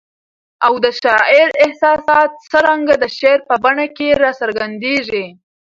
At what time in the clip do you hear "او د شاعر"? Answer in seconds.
0.65-1.47